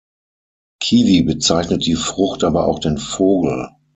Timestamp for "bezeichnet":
1.21-1.85